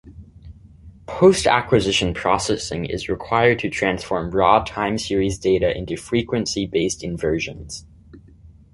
[1.05, 7.85] Post-acquisition processing is required to transform raw time-series data into frequency-based inversions.